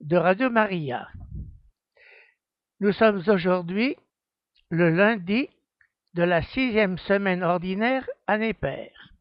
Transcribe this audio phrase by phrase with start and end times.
[0.00, 1.08] de Radio Maria.
[2.80, 3.96] Nous sommes aujourd'hui
[4.70, 5.48] le lundi
[6.14, 9.12] de la sixième semaine ordinaire année paire.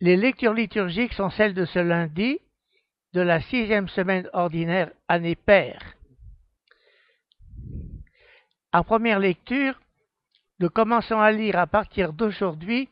[0.00, 2.40] Les lectures liturgiques sont celles de ce lundi
[3.12, 5.94] de la sixième semaine ordinaire année paire.
[8.72, 9.80] En première lecture,
[10.58, 12.88] nous commençons à lire à partir d'aujourd'hui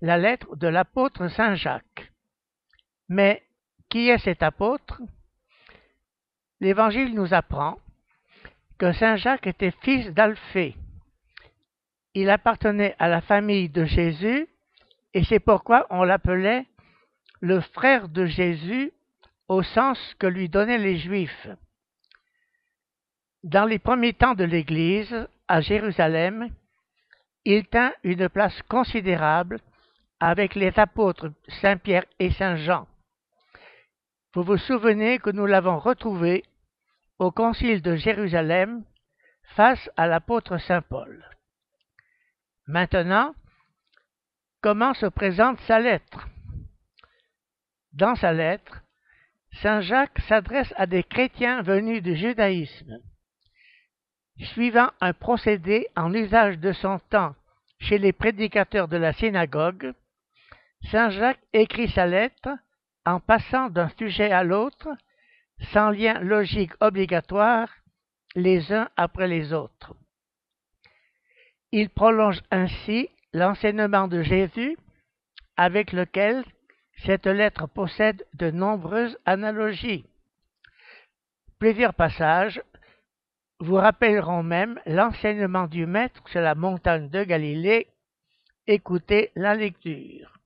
[0.00, 2.12] la lettre de l'apôtre Saint Jacques.
[3.08, 3.42] Mais
[3.88, 5.00] qui est cet apôtre?
[6.60, 7.78] L'Évangile nous apprend
[8.78, 10.76] que Saint Jacques était fils d'Alphée.
[12.14, 14.48] Il appartenait à la famille de Jésus
[15.14, 16.66] et c'est pourquoi on l'appelait
[17.40, 18.92] le frère de Jésus
[19.48, 21.48] au sens que lui donnaient les Juifs.
[23.44, 26.50] Dans les premiers temps de l'Église, à Jérusalem,
[27.44, 29.60] il tint une place considérable
[30.20, 32.86] avec les apôtres Saint Pierre et Saint Jean.
[34.34, 36.44] Vous vous souvenez que nous l'avons retrouvé
[37.18, 38.84] au concile de Jérusalem
[39.56, 41.24] face à l'apôtre Saint Paul.
[42.66, 43.34] Maintenant,
[44.62, 46.28] comment se présente sa lettre?
[47.92, 48.82] Dans sa lettre,
[49.62, 52.98] Saint Jacques s'adresse à des chrétiens venus du judaïsme.
[54.52, 57.34] Suivant un procédé en usage de son temps
[57.80, 59.94] chez les prédicateurs de la synagogue,
[60.90, 62.50] Saint Jacques écrit sa lettre
[63.04, 64.88] en passant d'un sujet à l'autre,
[65.72, 67.68] sans lien logique obligatoire,
[68.34, 69.94] les uns après les autres.
[71.72, 74.76] Il prolonge ainsi l'enseignement de Jésus
[75.56, 76.44] avec lequel
[77.04, 80.04] cette lettre possède de nombreuses analogies.
[81.58, 82.62] Plusieurs passages
[83.60, 87.88] vous rappelleront même l'enseignement du Maître sur la montagne de Galilée.
[88.66, 90.38] Écoutez la lecture.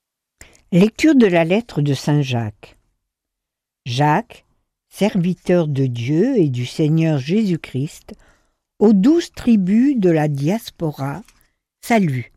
[0.72, 2.78] Lecture de la lettre de Saint Jacques.
[3.84, 4.46] Jacques,
[4.92, 8.12] serviteur de Dieu et du Seigneur Jésus-Christ,
[8.78, 11.22] aux douze tribus de la diaspora,
[11.80, 12.30] salut.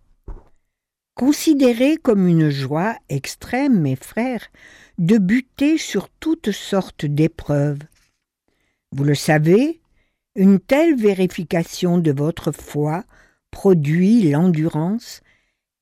[1.15, 4.47] Considérez comme une joie extrême, mes frères,
[4.97, 7.81] de buter sur toutes sortes d'épreuves.
[8.93, 9.81] Vous le savez,
[10.35, 13.03] une telle vérification de votre foi
[13.51, 15.21] produit l'endurance,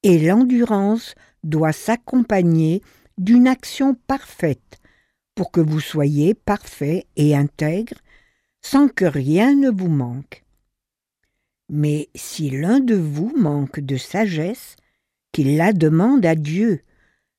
[0.02, 1.14] et l'endurance
[1.44, 2.82] doit s'accompagner
[3.20, 4.80] d'une action parfaite
[5.36, 7.98] pour que vous soyez parfait et intègre
[8.62, 10.44] sans que rien ne vous manque.
[11.70, 14.76] Mais si l'un de vous manque de sagesse,
[15.32, 16.82] qu'il la demande à Dieu,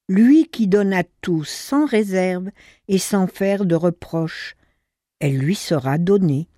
[0.08, 2.50] lui qui donne à tous sans réserve
[2.88, 4.56] et sans faire de reproche,
[5.20, 6.48] elle lui sera donnée.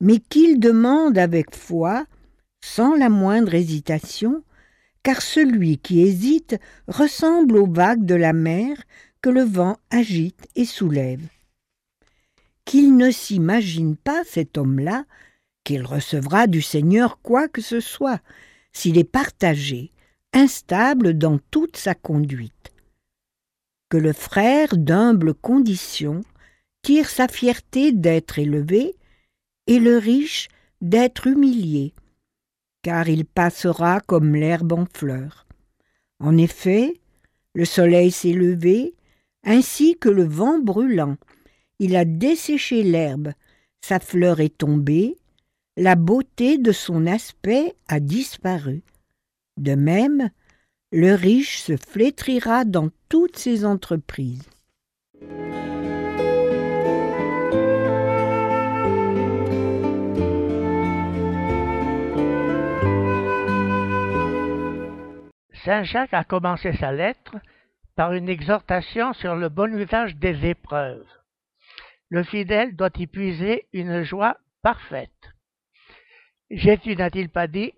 [0.00, 2.06] Mais qu'il demande avec foi,
[2.60, 4.44] sans la moindre hésitation,
[5.02, 8.76] car celui qui hésite ressemble aux vagues de la mer
[9.22, 11.26] que le vent agite et soulève.
[12.64, 15.04] Qu'il ne s'imagine pas, cet homme-là,
[15.64, 18.20] qu'il recevra du Seigneur quoi que ce soit,
[18.72, 19.92] s'il est partagé,
[20.32, 22.72] instable dans toute sa conduite.
[23.88, 26.22] Que le frère d'humble condition
[26.82, 28.94] tire sa fierté d'être élevé,
[29.66, 30.48] et le riche
[30.80, 31.94] d'être humilié,
[32.82, 35.46] car il passera comme l'herbe en fleur.
[36.18, 37.00] En effet,
[37.54, 38.94] le soleil s'est levé,
[39.44, 41.16] ainsi que le vent brûlant.
[41.78, 43.32] Il a desséché l'herbe,
[43.80, 45.16] sa fleur est tombée,
[45.76, 48.82] la beauté de son aspect a disparu.
[49.56, 50.30] De même,
[50.92, 54.42] le riche se flétrira dans toutes ses entreprises.
[65.64, 67.36] Saint Jacques a commencé sa lettre
[68.00, 71.06] par une exhortation sur le bon usage des épreuves.
[72.08, 75.34] Le fidèle doit y puiser une joie parfaite.
[76.50, 77.74] Jésus n'a-t-il pas dit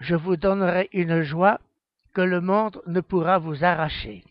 [0.00, 1.60] Je vous donnerai une joie
[2.14, 4.24] que le monde ne pourra vous arracher.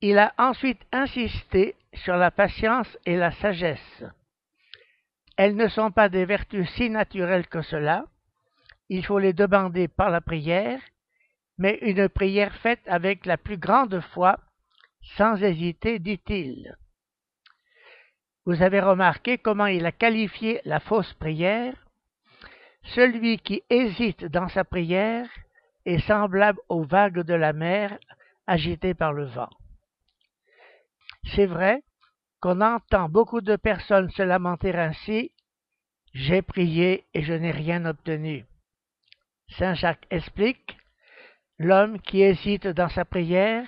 [0.00, 4.02] Il a ensuite insisté sur la patience et la sagesse.
[5.36, 8.06] Elles ne sont pas des vertus si naturelles que cela,
[8.88, 10.80] il faut les demander par la prière,
[11.58, 14.38] mais une prière faite avec la plus grande foi,
[15.16, 16.76] sans hésiter, dit-il.
[18.44, 21.74] Vous avez remarqué comment il a qualifié la fausse prière
[22.94, 25.28] Celui qui hésite dans sa prière
[25.84, 27.98] est semblable aux vagues de la mer
[28.46, 29.50] agitées par le vent.
[31.34, 31.82] C'est vrai
[32.40, 35.32] qu'on entend beaucoup de personnes se lamenter ainsi
[36.12, 38.46] J'ai prié et je n'ai rien obtenu.
[39.48, 40.76] Saint Jacques explique
[41.58, 43.66] L'homme qui hésite dans sa prière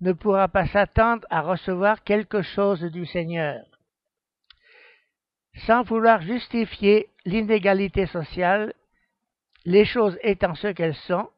[0.00, 3.64] ne pourra pas s'attendre à recevoir quelque chose du Seigneur.
[5.66, 8.72] Sans vouloir justifier l'inégalité sociale,
[9.64, 11.28] les choses étant ce qu'elles sont,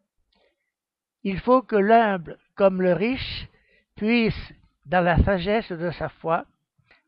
[1.25, 3.49] il faut que l'humble comme le riche
[3.97, 4.53] puisse,
[4.87, 6.44] dans la sagesse de sa foi,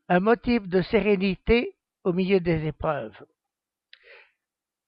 [0.09, 1.73] un motif de sérénité
[2.03, 3.25] au milieu des épreuves.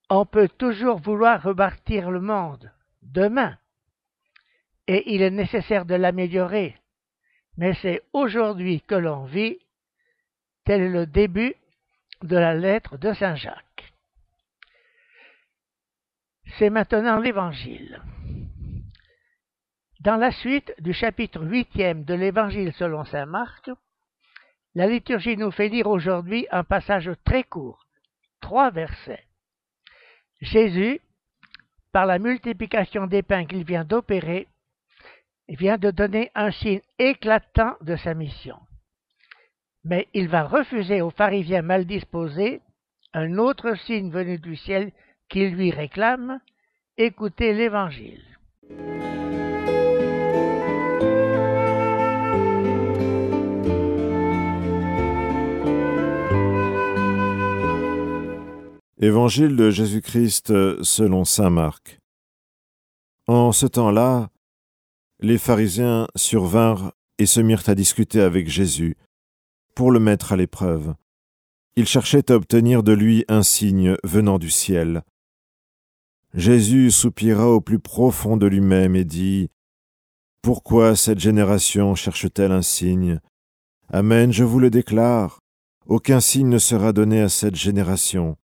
[0.10, 2.72] On peut toujours vouloir rebâtir le monde
[3.02, 3.58] demain,
[4.89, 6.75] et il est nécessaire de l'améliorer,
[7.57, 9.59] mais c'est aujourd'hui que l'on vit,
[10.65, 11.53] tel est le début
[12.24, 13.94] de la lettre de Saint Jacques.
[16.57, 18.01] C'est maintenant l'Évangile.
[20.00, 23.69] Dans la suite du chapitre huitième de l'Évangile selon Saint Marc,
[24.74, 27.85] la liturgie nous fait lire aujourd'hui un passage très court,
[28.42, 29.27] trois versets.
[30.42, 31.00] Jésus,
[31.92, 34.47] par la multiplication des pains qu'il vient d'opérer,
[35.56, 38.57] vient de donner un signe éclatant de sa mission.
[39.84, 42.62] Mais il va refuser aux pharisiens mal disposés
[43.13, 44.92] un autre signe venu du ciel
[45.30, 46.40] qui lui réclame
[46.98, 48.24] écoutez l'Évangile.
[59.02, 62.00] Évangile de Jésus-Christ selon Saint Marc.
[63.28, 64.28] En ce temps-là,
[65.21, 68.95] les pharisiens survinrent et se mirent à discuter avec Jésus
[69.75, 70.95] pour le mettre à l'épreuve.
[71.75, 75.04] Ils cherchaient à obtenir de lui un signe venant du ciel.
[76.33, 79.50] Jésus soupira au plus profond de lui-même et dit
[80.42, 83.19] Pourquoi cette génération cherche-t-elle un signe?
[83.89, 85.39] Amen, je vous le déclare,
[85.86, 88.38] aucun signe ne sera donné à cette génération.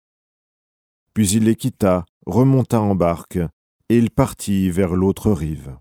[1.13, 3.39] Puis il les quitta, remonta en barque,
[3.89, 5.77] et il partit vers l'autre rive.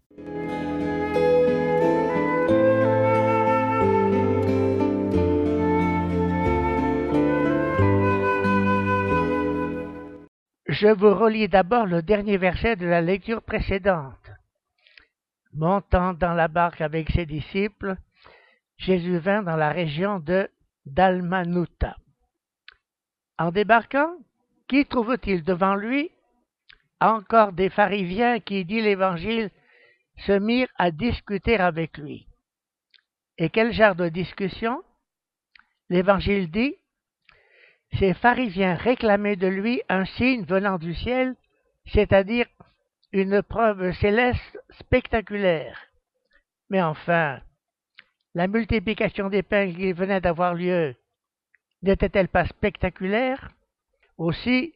[10.75, 14.29] Je vous relis d'abord le dernier verset de la lecture précédente.
[15.53, 17.97] Montant dans la barque avec ses disciples,
[18.77, 20.51] Jésus vint dans la région de
[20.85, 21.95] Dalmanuta.
[23.39, 24.17] En débarquant,
[24.67, 26.11] qui trouve-t-il devant lui?
[27.01, 29.53] Encore des pharisiens qui, dit l'Évangile,
[30.27, 32.27] se mirent à discuter avec lui.
[33.39, 34.83] Et quel genre de discussion?
[35.89, 36.75] L'Évangile dit
[37.99, 41.37] Ces pharisiens réclamaient de lui un signe venant du ciel,
[41.87, 42.47] c'est-à-dire
[43.13, 45.79] une preuve céleste spectaculaire.
[46.71, 47.41] Mais enfin,
[48.35, 50.97] la multiplication des pains qui venait d'avoir lieu
[51.83, 53.51] n'était-elle pas spectaculaire?
[54.17, 54.75] Aussi,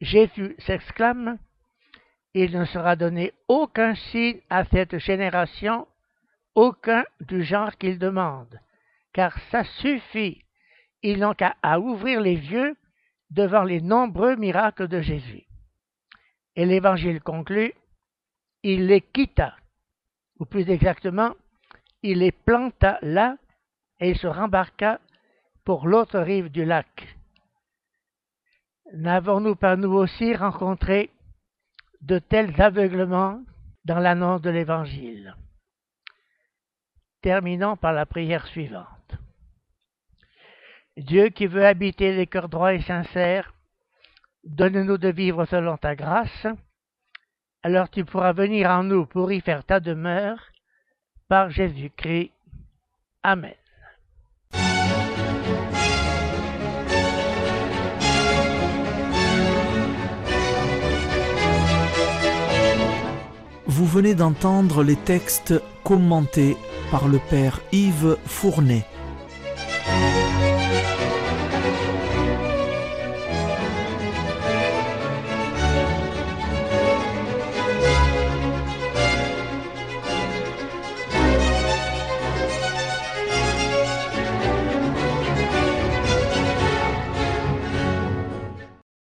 [0.00, 1.38] Jésus s'exclame,
[2.32, 5.86] il ne sera donné aucun signe à cette génération,
[6.54, 8.60] aucun du genre qu'il demande,
[9.12, 10.45] car ça suffit.
[11.02, 12.76] Ils n'ont qu'à ouvrir les yeux
[13.30, 15.44] devant les nombreux miracles de Jésus.
[16.54, 17.72] Et l'évangile conclut,
[18.62, 19.54] il les quitta,
[20.38, 21.34] ou plus exactement,
[22.02, 23.36] il les planta là
[24.00, 25.00] et se rembarqua
[25.64, 27.16] pour l'autre rive du lac.
[28.92, 31.10] N'avons-nous pas nous aussi rencontré
[32.00, 33.42] de tels aveuglements
[33.84, 35.36] dans l'annonce de l'Évangile?
[37.20, 38.95] Terminons par la prière suivante.
[40.96, 43.52] Dieu qui veut habiter les cœurs droits et sincères,
[44.44, 46.46] donne-nous de vivre selon ta grâce,
[47.62, 50.38] alors tu pourras venir en nous pour y faire ta demeure,
[51.28, 52.32] par Jésus-Christ.
[53.22, 53.54] Amen.
[63.66, 65.52] Vous venez d'entendre les textes
[65.84, 66.56] commentés
[66.90, 68.86] par le Père Yves Fournet.